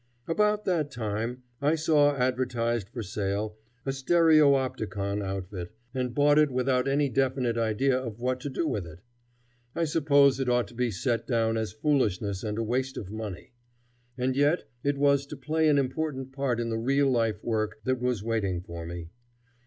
[0.27, 6.87] About that time I saw advertised for sale a stereopticon outfit, and bought it without
[6.87, 9.01] any definite idea of what to do with it.
[9.75, 13.53] I suppose it ought to be set down as foolishness and a waste of money.
[14.17, 17.99] And yet it was to play an important part in the real life work that
[18.01, 19.11] was waiting for me.